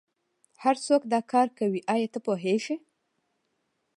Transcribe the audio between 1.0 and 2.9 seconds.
دا کار کوي ایا ته پوهیږې